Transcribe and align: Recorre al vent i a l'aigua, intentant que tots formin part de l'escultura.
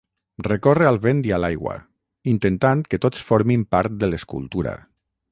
Recorre 0.45 0.85
al 0.91 0.95
vent 1.01 1.19
i 1.27 1.33
a 1.35 1.37
l'aigua, 1.43 1.75
intentant 2.33 2.81
que 2.93 2.99
tots 3.03 3.25
formin 3.27 3.65
part 3.75 3.93
de 4.05 4.09
l'escultura. 4.11 4.73